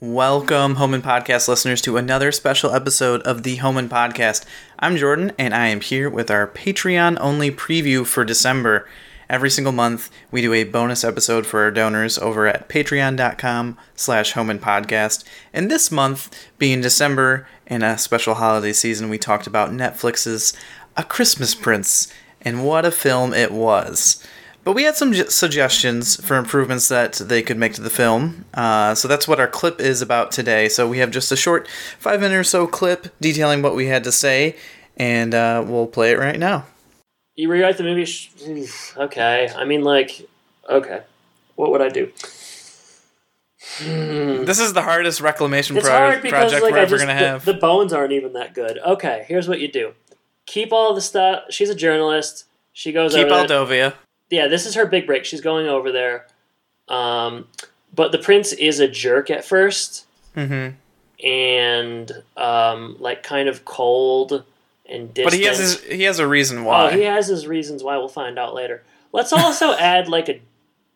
Welcome, 0.00 0.76
Home 0.76 0.94
and 0.94 1.04
Podcast 1.04 1.48
listeners, 1.48 1.82
to 1.82 1.98
another 1.98 2.32
special 2.32 2.72
episode 2.72 3.20
of 3.24 3.42
the 3.42 3.56
Home 3.56 3.76
and 3.76 3.90
Podcast. 3.90 4.46
I'm 4.78 4.96
Jordan, 4.96 5.32
and 5.38 5.52
I 5.52 5.66
am 5.66 5.82
here 5.82 6.08
with 6.08 6.30
our 6.30 6.48
Patreon 6.48 7.18
only 7.20 7.50
preview 7.50 8.06
for 8.06 8.24
December. 8.24 8.88
Every 9.28 9.50
single 9.50 9.72
month, 9.72 10.08
we 10.30 10.40
do 10.40 10.52
a 10.52 10.62
bonus 10.62 11.02
episode 11.02 11.46
for 11.46 11.62
our 11.62 11.72
donors 11.72 12.16
over 12.16 12.46
at 12.46 12.68
patreon.com 12.68 13.76
slash 13.96 14.32
Homan 14.32 14.60
Podcast. 14.60 15.24
And 15.52 15.68
this 15.68 15.90
month, 15.90 16.32
being 16.58 16.80
December 16.80 17.48
and 17.66 17.82
a 17.82 17.98
special 17.98 18.34
holiday 18.34 18.72
season, 18.72 19.08
we 19.08 19.18
talked 19.18 19.48
about 19.48 19.70
Netflix's 19.70 20.52
A 20.96 21.02
Christmas 21.02 21.56
Prince, 21.56 22.12
and 22.40 22.64
what 22.64 22.84
a 22.84 22.92
film 22.92 23.34
it 23.34 23.50
was. 23.50 24.24
But 24.62 24.74
we 24.74 24.84
had 24.84 24.96
some 24.96 25.12
suggestions 25.14 26.24
for 26.24 26.36
improvements 26.36 26.86
that 26.88 27.14
they 27.14 27.42
could 27.42 27.56
make 27.56 27.74
to 27.74 27.80
the 27.80 27.90
film. 27.90 28.44
Uh, 28.54 28.94
so 28.94 29.08
that's 29.08 29.26
what 29.26 29.40
our 29.40 29.48
clip 29.48 29.80
is 29.80 30.02
about 30.02 30.30
today. 30.30 30.68
So 30.68 30.88
we 30.88 30.98
have 30.98 31.10
just 31.10 31.32
a 31.32 31.36
short 31.36 31.68
five 31.98 32.20
minute 32.20 32.36
or 32.36 32.44
so 32.44 32.68
clip 32.68 33.08
detailing 33.20 33.62
what 33.62 33.74
we 33.74 33.86
had 33.86 34.04
to 34.04 34.12
say, 34.12 34.56
and 34.96 35.34
uh, 35.34 35.64
we'll 35.66 35.88
play 35.88 36.12
it 36.12 36.18
right 36.18 36.38
now. 36.38 36.64
You 37.36 37.50
rewrite 37.50 37.76
the 37.76 37.82
movie. 37.82 38.06
Sh- 38.06 38.30
okay, 38.96 39.50
I 39.54 39.64
mean, 39.64 39.82
like, 39.82 40.26
okay, 40.68 41.02
what 41.54 41.70
would 41.70 41.82
I 41.82 41.88
do? 41.90 42.10
This 43.78 44.58
is 44.58 44.72
the 44.72 44.82
hardest 44.82 45.20
reclamation 45.20 45.76
It's 45.76 45.86
pro- 45.86 45.96
hard 45.96 46.22
because 46.22 46.50
project 46.50 46.62
like 46.62 46.72
we're 46.72 46.78
I 46.78 46.82
ever 46.82 46.96
just 46.96 47.06
to 47.06 47.14
have. 47.14 47.44
The, 47.44 47.54
bones 47.54 47.92
aren't 47.92 48.12
even 48.12 48.32
that 48.34 48.54
good. 48.54 48.78
Okay, 48.78 49.24
here's 49.28 49.48
what 49.48 49.60
you 49.60 49.68
do: 49.68 49.92
keep 50.46 50.72
all 50.72 50.94
the 50.94 51.00
stuff. 51.00 51.44
She's 51.50 51.68
a 51.68 51.74
journalist. 51.74 52.44
She 52.72 52.92
goes 52.92 53.14
Keep. 53.14 53.28
Aldovia. 53.28 53.94
Yeah, 54.30 54.48
this 54.48 54.66
is 54.66 54.74
her 54.74 54.86
big 54.86 55.06
break. 55.06 55.24
She's 55.24 55.40
going 55.40 55.66
over 55.66 55.92
there. 55.92 56.26
Um, 56.88 57.48
but 57.94 58.12
the 58.12 58.18
prince 58.18 58.52
is 58.52 58.80
a 58.80 58.86
jerk 58.86 59.30
at 59.30 59.40
1st 59.40 60.04
mm-hmm. 60.36 61.26
and 61.26 62.12
um, 62.36 62.96
like 63.00 63.22
kind 63.22 63.48
of 63.48 63.64
cold 63.64 64.44
and. 64.88 65.12
But 65.14 65.32
he 65.32 65.44
has 65.44 65.58
his, 65.58 65.82
he 65.84 66.02
has 66.04 66.18
a 66.18 66.26
reason 66.28 66.64
why. 66.64 66.86
Oh, 66.86 66.96
he 66.96 67.02
has 67.02 67.26
his 67.28 67.46
reasons 67.46 67.82
why. 67.82 67.96
We'll 67.96 68.08
find 68.08 68.38
out 68.38 68.54
later. 68.54 68.82
Let's 69.12 69.32
also 69.32 69.72
add 69.78 70.08
like 70.08 70.28
a 70.28 70.40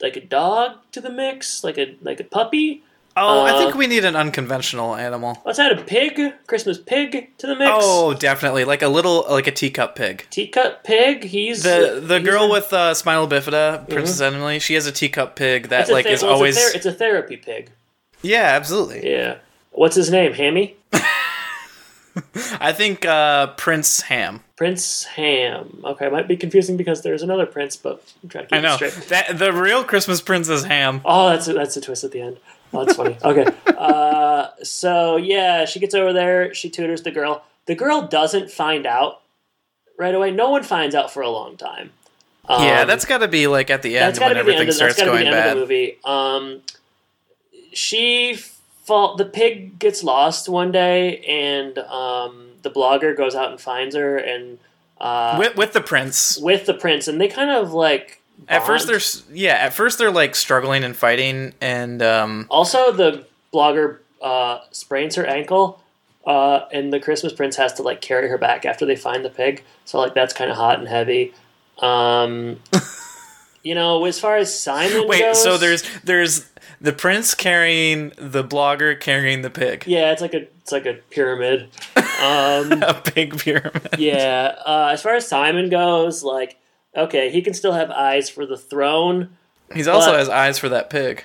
like 0.00 0.16
a 0.16 0.20
dog 0.20 0.78
to 0.92 1.00
the 1.00 1.10
mix, 1.10 1.62
like 1.64 1.78
a 1.78 1.96
like 2.02 2.20
a 2.20 2.24
puppy. 2.24 2.82
oh, 3.16 3.44
I 3.46 3.52
uh, 3.52 3.58
think 3.58 3.74
we 3.74 3.86
need 3.86 4.04
an 4.04 4.14
unconventional 4.14 4.94
animal. 4.94 5.40
Let's 5.46 5.58
add 5.58 5.72
a 5.72 5.82
pig, 5.82 6.20
Christmas 6.46 6.76
pig 6.78 7.30
to 7.38 7.46
the 7.46 7.56
mix. 7.56 7.70
Oh, 7.74 8.12
definitely, 8.12 8.64
like 8.64 8.82
a 8.82 8.88
little 8.88 9.24
like 9.30 9.46
a 9.46 9.52
teacup 9.52 9.96
pig. 9.96 10.26
teacup 10.30 10.84
pig. 10.84 11.24
He's 11.24 11.62
The 11.62 12.00
the 12.04 12.18
he's 12.18 12.28
girl 12.28 12.44
a- 12.44 12.50
with 12.50 12.72
uh, 12.72 12.92
spinal 12.94 13.26
bifida, 13.26 13.88
Princess 13.88 14.20
Emily, 14.20 14.58
she 14.58 14.74
has 14.74 14.86
a 14.86 14.92
teacup 14.92 15.34
pig 15.36 15.68
that 15.68 15.88
like 15.88 16.04
is 16.06 16.22
well, 16.22 16.32
it's 16.32 16.32
a 16.32 16.34
always 16.34 16.58
ther- 16.58 16.76
it's 16.76 16.86
a 16.86 16.92
therapy 16.92 17.36
pig. 17.38 17.70
yeah, 18.22 18.52
absolutely. 18.54 19.08
Yeah. 19.10 19.38
What's 19.72 19.96
his 19.96 20.10
name? 20.10 20.32
Hammy. 20.32 20.76
I 22.60 22.72
think 22.72 23.04
uh, 23.04 23.48
Prince 23.48 24.02
Ham. 24.02 24.40
Prince 24.56 25.04
Ham. 25.04 25.82
Okay, 25.84 26.08
might 26.08 26.28
be 26.28 26.36
confusing 26.36 26.76
because 26.76 27.02
there's 27.02 27.22
another 27.22 27.46
prince, 27.46 27.76
but 27.76 28.02
I'm 28.22 28.28
trying 28.28 28.44
to 28.44 28.50
keep 28.50 28.58
I 28.58 28.60
know 28.62 28.74
it 28.74 28.92
straight. 28.92 29.08
that 29.08 29.38
the 29.38 29.52
real 29.52 29.84
Christmas 29.84 30.20
Prince 30.20 30.48
is 30.48 30.64
Ham. 30.64 31.02
Oh, 31.04 31.28
that's 31.28 31.46
a, 31.48 31.52
that's 31.52 31.76
a 31.76 31.80
twist 31.80 32.04
at 32.04 32.12
the 32.12 32.20
end. 32.22 32.38
Oh, 32.72 32.84
that's 32.84 32.96
funny. 32.96 33.16
Okay. 33.22 33.46
Uh, 33.66 34.48
so 34.62 35.16
yeah, 35.16 35.64
she 35.66 35.78
gets 35.78 35.94
over 35.94 36.12
there. 36.12 36.54
She 36.54 36.70
tutors 36.70 37.02
the 37.02 37.10
girl. 37.10 37.44
The 37.66 37.74
girl 37.74 38.02
doesn't 38.06 38.50
find 38.50 38.86
out 38.86 39.20
right 39.98 40.14
away. 40.14 40.30
No 40.30 40.50
one 40.50 40.62
finds 40.62 40.94
out 40.94 41.10
for 41.12 41.22
a 41.22 41.30
long 41.30 41.56
time. 41.56 41.90
Um, 42.48 42.62
yeah, 42.62 42.84
that's 42.84 43.04
got 43.04 43.18
to 43.18 43.28
be 43.28 43.46
like 43.46 43.70
at 43.70 43.82
the 43.82 43.98
end 43.98 44.18
when 44.18 44.28
to 44.30 44.34
be 44.34 44.34
the 44.34 44.40
everything 44.40 44.60
end. 44.60 44.68
Of, 44.70 44.74
starts 44.74 44.96
got 44.96 45.04
to 45.06 45.10
be 45.12 45.18
going 45.18 45.30
the 45.30 45.36
end 45.36 45.44
bad. 45.44 45.48
of 45.48 45.54
the 45.54 45.60
movie. 45.60 45.98
Um, 46.04 46.62
she 47.72 48.38
fall. 48.86 49.16
The 49.16 49.24
pig 49.24 49.78
gets 49.78 50.02
lost 50.02 50.48
one 50.48 50.72
day, 50.72 51.18
and 51.18 51.76
um, 51.78 52.52
the 52.62 52.70
blogger 52.70 53.16
goes 53.16 53.34
out 53.34 53.50
and 53.50 53.60
finds 53.60 53.94
her, 53.94 54.16
and 54.16 54.58
uh, 55.00 55.36
with, 55.38 55.56
with 55.56 55.72
the 55.72 55.80
prince. 55.80 56.38
with 56.38 56.66
the 56.66 56.74
prince, 56.74 57.08
and 57.08 57.20
they 57.20 57.28
kind 57.28 57.50
of 57.50 57.72
like. 57.72 58.22
At 58.48 58.66
first, 58.66 58.86
they're 58.86 59.34
yeah. 59.34 59.54
At 59.54 59.72
first, 59.72 59.98
they're 59.98 60.10
like 60.10 60.34
struggling 60.34 60.84
and 60.84 60.94
fighting, 60.94 61.54
and 61.60 62.02
um, 62.02 62.46
Also, 62.50 62.92
the 62.92 63.24
blogger 63.52 63.98
uh, 64.20 64.58
sprains 64.70 65.14
her 65.14 65.26
ankle, 65.26 65.82
uh, 66.26 66.66
and 66.70 66.92
the 66.92 67.00
Christmas 67.00 67.32
prince 67.32 67.56
has 67.56 67.72
to 67.74 67.82
like 67.82 68.02
carry 68.02 68.28
her 68.28 68.36
back 68.36 68.66
after 68.66 68.84
they 68.84 68.96
find 68.96 69.24
the 69.24 69.30
pig. 69.30 69.64
So 69.86 69.98
like 69.98 70.14
that's 70.14 70.34
kind 70.34 70.50
of 70.50 70.56
hot 70.58 70.78
and 70.78 70.86
heavy. 70.86 71.32
Um, 71.78 72.60
you 73.66 73.74
know, 73.74 74.04
as 74.04 74.20
far 74.20 74.36
as 74.36 74.56
Simon 74.58 74.92
goes. 75.02 75.08
wait. 75.08 75.20
goes, 75.20 75.42
So 75.42 75.58
there's 75.58 75.82
there's 76.04 76.48
the 76.80 76.92
prince 76.92 77.34
carrying 77.34 78.12
the 78.16 78.44
blogger 78.44 78.98
carrying 78.98 79.42
the 79.42 79.50
pig. 79.50 79.84
yeah, 79.88 80.12
it's 80.12 80.22
like 80.22 80.34
a 80.34 80.42
it's 80.60 80.70
like 80.70 80.86
a 80.86 80.94
pyramid. 81.10 81.68
Um, 81.96 82.72
A 82.82 83.02
big 83.14 83.36
pyramid. 83.38 83.96
yeah, 83.98 84.54
uh, 84.64 84.90
as 84.92 85.02
far 85.02 85.16
as 85.16 85.26
Simon 85.26 85.68
goes, 85.68 86.22
like 86.22 86.58
okay, 86.96 87.30
he 87.30 87.42
can 87.42 87.54
still 87.54 87.72
have 87.72 87.90
eyes 87.90 88.30
for 88.30 88.46
the 88.46 88.56
throne. 88.56 89.36
He's 89.74 89.88
also 89.88 90.16
has 90.16 90.28
eyes 90.28 90.58
for 90.60 90.68
that 90.68 90.88
pig. 90.88 91.24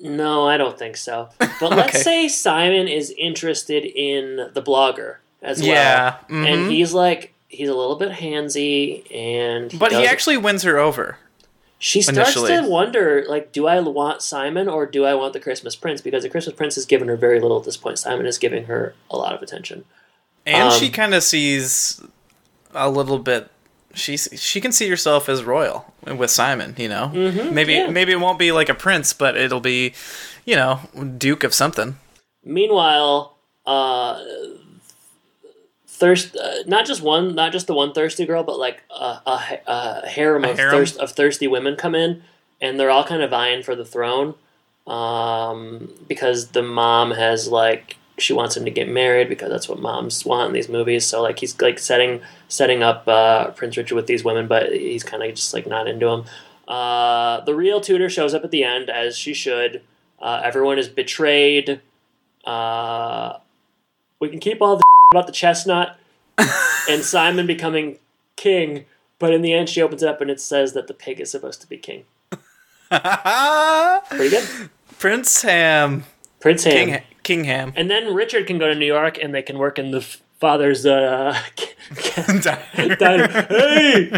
No, 0.00 0.46
I 0.48 0.56
don't 0.56 0.76
think 0.78 0.96
so. 0.96 1.28
But 1.60 1.70
let's 1.76 2.02
say 2.02 2.26
Simon 2.28 2.88
is 2.88 3.14
interested 3.16 3.84
in 3.84 4.48
the 4.54 4.62
blogger 4.62 5.16
as 5.40 5.60
well. 5.60 5.68
Yeah, 5.70 6.16
mhm. 6.28 6.46
and 6.46 6.72
he's 6.72 6.92
like 6.92 7.32
he's 7.48 7.68
a 7.68 7.74
little 7.74 7.96
bit 7.96 8.10
handsy 8.10 9.04
and 9.14 9.76
But 9.78 9.92
he 9.92 10.06
actually 10.06 10.36
wins 10.36 10.62
her 10.64 10.78
over. 10.78 11.16
She 11.82 12.00
starts 12.02 12.36
initially. 12.36 12.50
to 12.56 12.68
wonder 12.68 13.24
like 13.28 13.50
do 13.50 13.66
i 13.66 13.80
want 13.80 14.22
simon 14.22 14.68
or 14.68 14.86
do 14.86 15.04
i 15.04 15.14
want 15.14 15.32
the 15.32 15.40
christmas 15.40 15.74
prince 15.74 16.00
because 16.00 16.22
the 16.22 16.28
christmas 16.28 16.54
prince 16.54 16.74
has 16.76 16.84
given 16.86 17.08
her 17.08 17.16
very 17.16 17.40
little 17.40 17.58
at 17.58 17.64
this 17.64 17.76
point 17.76 17.98
simon 17.98 18.26
is 18.26 18.38
giving 18.38 18.66
her 18.66 18.94
a 19.10 19.16
lot 19.16 19.34
of 19.34 19.42
attention 19.42 19.84
And 20.46 20.68
Um, 20.72 20.78
she 20.78 20.90
kind 20.90 21.14
of 21.14 21.22
sees 21.22 22.00
a 22.74 22.88
little 22.88 23.18
bit. 23.18 23.50
She 23.94 24.16
she 24.16 24.60
can 24.60 24.72
see 24.72 24.88
herself 24.88 25.28
as 25.28 25.42
royal 25.42 25.92
with 26.06 26.30
Simon. 26.30 26.74
You 26.78 26.88
know, 26.88 27.10
mm-hmm, 27.12 27.52
maybe 27.54 27.72
yeah. 27.74 27.90
maybe 27.90 28.12
it 28.12 28.20
won't 28.20 28.38
be 28.38 28.52
like 28.52 28.68
a 28.70 28.74
prince, 28.74 29.12
but 29.12 29.36
it'll 29.36 29.60
be, 29.60 29.92
you 30.46 30.56
know, 30.56 30.80
Duke 31.18 31.44
of 31.44 31.52
something. 31.52 31.96
meanwhile 32.44 33.36
uh 33.66 34.18
thirst 36.00 36.36
uh, 36.36 36.62
not 36.66 36.86
just 36.86 37.02
one 37.02 37.34
not 37.34 37.52
just 37.52 37.66
the 37.66 37.74
one 37.74 37.92
thirsty 37.92 38.26
girl 38.26 38.42
but 38.42 38.58
like 38.58 38.82
a, 38.90 39.20
a, 39.26 39.58
a 39.66 40.08
harem, 40.08 40.44
A 40.44 40.50
of, 40.50 40.58
harem? 40.58 40.74
Thirst, 40.74 40.96
of 40.98 41.12
thirsty 41.12 41.46
women 41.46 41.76
come 41.76 41.94
in 41.94 42.22
and 42.60 42.80
they're 42.80 42.90
all 42.90 43.04
kind 43.04 43.22
of 43.22 43.30
vying 43.30 43.62
for 43.62 43.76
the 43.76 43.84
throne 43.84 44.34
um, 44.86 45.92
because 46.08 46.48
the 46.48 46.62
mom 46.62 47.12
has 47.12 47.48
like 47.48 47.96
she 48.18 48.32
wants 48.32 48.56
him 48.56 48.64
to 48.64 48.70
get 48.70 48.88
married 48.88 49.28
because 49.28 49.50
that's 49.50 49.68
what 49.68 49.78
moms 49.78 50.26
want 50.26 50.48
in 50.48 50.52
these 50.52 50.68
movies. 50.68 51.06
So 51.06 51.22
like 51.22 51.38
he's 51.38 51.58
like 51.60 51.78
setting 51.78 52.20
setting 52.48 52.82
up 52.82 53.06
uh, 53.06 53.50
prince 53.52 53.76
richard 53.76 53.94
with 53.94 54.06
these 54.06 54.24
women 54.24 54.48
but 54.48 54.72
he's 54.72 55.04
kind 55.04 55.22
of 55.22 55.34
just 55.34 55.54
like 55.54 55.66
not 55.66 55.86
into 55.86 56.08
him 56.08 56.24
uh, 56.70 57.40
the 57.40 57.54
real 57.54 57.80
tutor 57.80 58.08
shows 58.08 58.32
up 58.32 58.44
at 58.44 58.52
the 58.52 58.62
end 58.62 58.88
as 58.88 59.18
she 59.18 59.34
should. 59.34 59.82
Uh, 60.20 60.40
everyone 60.44 60.78
is 60.78 60.88
betrayed. 60.88 61.80
Uh, 62.44 63.38
we 64.20 64.28
can 64.28 64.38
keep 64.38 64.62
all 64.62 64.76
the 64.76 64.84
about 65.12 65.26
the 65.26 65.32
chestnut 65.32 65.98
and 66.38 66.48
Simon 67.02 67.44
becoming 67.44 67.98
king, 68.36 68.84
but 69.18 69.34
in 69.34 69.42
the 69.42 69.52
end, 69.52 69.68
she 69.68 69.82
opens 69.82 70.04
it 70.04 70.08
up 70.08 70.20
and 70.20 70.30
it 70.30 70.40
says 70.40 70.72
that 70.74 70.86
the 70.86 70.94
pig 70.94 71.18
is 71.18 71.32
supposed 71.32 71.60
to 71.62 71.66
be 71.66 71.76
king. 71.76 72.04
Pretty 72.30 74.30
good. 74.30 74.48
Prince 75.00 75.42
Ham, 75.42 76.04
Prince 76.38 76.62
Ham. 76.62 76.74
King 76.74 77.02
King 77.24 77.44
Ham. 77.44 77.72
And 77.74 77.90
then 77.90 78.14
Richard 78.14 78.46
can 78.46 78.58
go 78.58 78.68
to 78.68 78.74
New 78.76 78.86
York 78.86 79.18
and 79.20 79.34
they 79.34 79.42
can 79.42 79.58
work 79.58 79.80
in 79.80 79.90
the 79.90 79.98
f- 79.98 80.22
father's 80.38 80.86
uh, 80.86 81.36
diner. 82.98 83.26
Hey, 83.48 84.10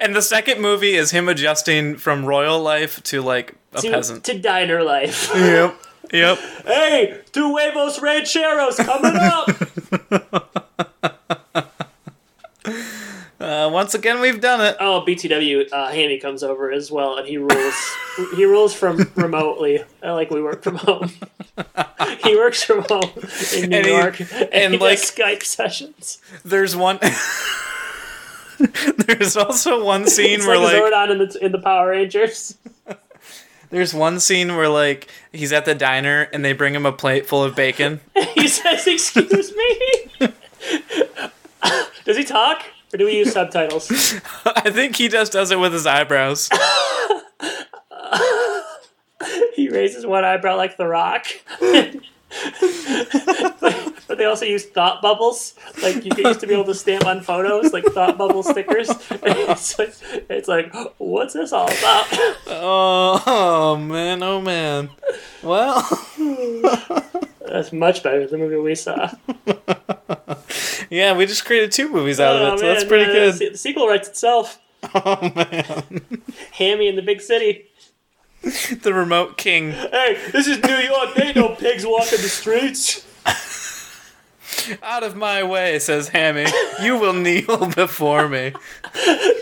and 0.00 0.14
the 0.14 0.22
second 0.22 0.60
movie 0.60 0.94
is 0.94 1.10
him 1.10 1.28
adjusting 1.28 1.96
from 1.96 2.26
royal 2.26 2.62
life 2.62 3.02
to 3.04 3.22
like 3.22 3.56
a 3.72 3.80
to, 3.82 3.90
peasant. 3.90 4.22
to 4.22 4.38
diner 4.38 4.84
life. 4.84 5.32
Yep. 5.34 5.74
Yep. 6.12 6.38
hey, 6.64 7.20
two 7.32 7.56
huevos 7.56 8.00
rancheros 8.00 8.76
coming 8.76 9.16
up. 9.16 9.48
Uh, 13.38 13.68
once 13.70 13.94
again, 13.94 14.18
we've 14.20 14.40
done 14.40 14.60
it. 14.62 14.76
Oh, 14.80 15.04
BTW, 15.06 15.70
uh, 15.70 15.88
Hammy 15.88 16.18
comes 16.18 16.42
over 16.42 16.72
as 16.72 16.90
well, 16.90 17.18
and 17.18 17.28
he 17.28 17.36
rules. 17.36 17.74
he 18.34 18.44
rules 18.46 18.72
from 18.74 19.08
remotely, 19.14 19.84
uh, 20.02 20.14
like 20.14 20.30
we 20.30 20.42
work 20.42 20.62
from 20.62 20.76
home. 20.76 21.10
he 22.24 22.34
works 22.34 22.62
from 22.64 22.82
home 22.88 23.10
in 23.54 23.68
New 23.70 23.76
And 23.76 23.86
he- 23.86 23.92
York, 23.92 24.20
and, 24.20 24.32
and, 24.52 24.72
he 24.74 24.80
like- 24.80 24.98
does 24.98 25.10
Skype 25.12 25.42
sessions. 25.42 26.18
There's 26.44 26.74
one. 26.74 26.98
There's 29.06 29.36
also 29.36 29.84
one 29.84 30.06
scene 30.08 30.38
It's 30.38 30.46
where 30.46 30.58
like, 30.58 30.82
like 30.82 30.92
Zordon 30.92 31.10
in 31.10 31.18
the 31.18 31.44
in 31.44 31.52
the 31.52 31.58
Power 31.58 31.90
Rangers. 31.90 32.56
There's 33.70 33.92
one 33.94 34.20
scene 34.20 34.56
where 34.56 34.68
like 34.68 35.08
he's 35.32 35.52
at 35.52 35.64
the 35.64 35.74
diner 35.74 36.28
and 36.32 36.44
they 36.44 36.52
bring 36.52 36.74
him 36.74 36.86
a 36.86 36.92
plate 36.92 37.26
full 37.26 37.42
of 37.42 37.54
bacon. 37.56 38.00
he 38.34 38.48
says, 38.48 38.86
"Excuse 38.86 39.54
me." 39.54 39.78
Does 42.04 42.16
he 42.16 42.24
talk 42.24 42.64
or 42.94 42.98
do 42.98 43.04
we 43.04 43.16
use 43.16 43.32
subtitles? 43.32 43.90
I 44.44 44.70
think 44.70 44.96
he 44.96 45.08
just 45.08 45.32
does 45.32 45.50
it 45.50 45.58
with 45.58 45.72
his 45.72 45.86
eyebrows. 45.86 46.48
he 49.54 49.68
raises 49.68 50.06
one 50.06 50.24
eyebrow 50.24 50.56
like 50.56 50.76
The 50.76 50.86
Rock. 50.86 51.26
But 54.16 54.22
they 54.22 54.26
also 54.26 54.46
use 54.46 54.64
thought 54.64 55.02
bubbles. 55.02 55.54
Like 55.82 55.96
you 56.04 56.10
get 56.10 56.24
used 56.24 56.40
to 56.40 56.46
be 56.46 56.54
able 56.54 56.64
to 56.64 56.74
stamp 56.74 57.04
on 57.04 57.20
photos, 57.20 57.72
like 57.72 57.84
thought 57.84 58.16
bubble 58.16 58.42
stickers. 58.42 58.88
it's 59.10 59.78
like, 59.78 59.94
it's 60.30 60.48
like, 60.48 60.74
what's 60.96 61.34
this 61.34 61.52
all 61.52 61.66
about? 61.66 62.06
Oh, 62.46 63.22
oh 63.26 63.76
man, 63.76 64.22
oh 64.22 64.40
man. 64.40 64.88
Well, 65.42 65.82
That's 67.46 67.72
much 67.72 68.02
better 68.02 68.26
than 68.26 68.40
the 68.40 68.46
movie 68.46 68.56
we 68.56 68.74
saw. 68.74 69.10
yeah, 70.90 71.16
we 71.16 71.26
just 71.26 71.44
created 71.44 71.72
two 71.72 71.90
movies 71.90 72.18
out 72.18 72.36
of 72.36 72.42
Oh, 72.42 72.54
it, 72.54 72.58
so 72.58 72.66
that's 72.66 72.84
pretty 72.84 73.04
yeah, 73.04 73.12
good. 73.12 73.34
The, 73.34 73.48
the 73.50 73.58
sequel 73.58 73.86
writes 73.86 74.08
itself. 74.08 74.58
Oh 74.94 75.32
man, 75.34 76.00
Hammy 76.52 76.88
in 76.88 76.96
the 76.96 77.02
big 77.02 77.20
city. 77.20 77.66
the 78.42 78.92
remote 78.94 79.36
king. 79.36 79.72
Hey, 79.72 80.18
this 80.32 80.46
is 80.46 80.62
New 80.62 80.76
York. 80.76 81.14
There 81.14 81.26
ain't 81.26 81.36
no 81.36 81.54
pigs 81.54 81.84
walking 81.84 82.20
the 82.20 82.28
streets. 82.28 83.05
Out 84.82 85.02
of 85.02 85.16
my 85.16 85.42
way, 85.42 85.78
says 85.78 86.08
Hammy. 86.08 86.46
You 86.82 86.98
will 86.98 87.12
kneel 87.12 87.66
before 87.74 88.28
me. 88.28 88.52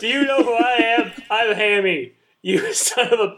Do 0.00 0.06
you 0.06 0.24
know 0.26 0.42
who 0.42 0.54
I 0.54 0.96
am? 0.98 1.12
I'm 1.30 1.54
Hammy. 1.54 2.12
You 2.42 2.72
son 2.74 3.12
of 3.12 3.20
a. 3.20 3.36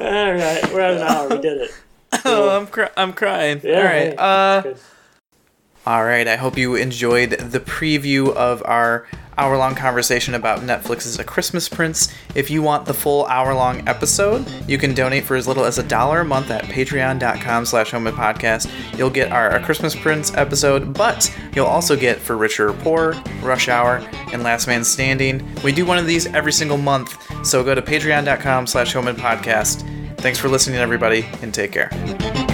All 0.00 0.32
right, 0.32 0.72
we're 0.72 0.80
at 0.80 0.94
an 0.94 1.02
hour. 1.02 1.28
We 1.28 1.38
did 1.38 1.58
it. 1.62 1.70
Oh, 2.24 2.56
I'm 2.56 2.66
cry- 2.66 2.90
I'm 2.96 3.12
crying. 3.12 3.60
Yeah, 3.62 3.76
All 3.78 3.84
right. 3.84 3.94
hey, 3.94 4.16
Uh, 4.16 4.62
all 5.86 6.04
right. 6.04 6.26
I 6.26 6.36
hope 6.36 6.56
you 6.56 6.74
enjoyed 6.74 7.30
the 7.30 7.60
preview 7.60 8.32
of 8.34 8.62
our 8.64 9.06
hour-long 9.38 9.74
conversation 9.74 10.34
about 10.34 10.60
Netflix's 10.60 11.18
A 11.18 11.24
Christmas 11.24 11.68
Prince. 11.68 12.12
If 12.34 12.50
you 12.50 12.62
want 12.62 12.86
the 12.86 12.94
full 12.94 13.26
hour-long 13.26 13.86
episode, 13.88 14.46
you 14.66 14.78
can 14.78 14.94
donate 14.94 15.24
for 15.24 15.36
as 15.36 15.46
little 15.46 15.64
as 15.64 15.78
a 15.78 15.82
dollar 15.82 16.20
a 16.20 16.24
month 16.24 16.50
at 16.50 16.64
patreon.com 16.64 17.66
slash 17.66 17.92
podcast. 17.92 18.70
You'll 18.98 19.10
get 19.10 19.32
our 19.32 19.56
A 19.56 19.62
Christmas 19.62 19.94
Prince 19.94 20.34
episode, 20.34 20.94
but 20.94 21.34
you'll 21.54 21.66
also 21.66 21.96
get 21.96 22.18
For 22.18 22.36
Richer 22.36 22.70
or 22.70 22.74
Poor, 22.74 23.14
Rush 23.42 23.68
Hour, 23.68 23.96
and 24.32 24.42
Last 24.42 24.66
Man 24.66 24.84
Standing. 24.84 25.46
We 25.62 25.72
do 25.72 25.84
one 25.84 25.98
of 25.98 26.06
these 26.06 26.26
every 26.26 26.52
single 26.52 26.78
month, 26.78 27.16
so 27.46 27.62
go 27.62 27.74
to 27.74 27.82
patreon.com 27.82 28.66
slash 28.66 28.94
podcast. 28.94 29.84
Thanks 30.18 30.38
for 30.38 30.48
listening, 30.48 30.78
everybody, 30.78 31.26
and 31.42 31.52
take 31.52 31.72
care. 31.72 32.45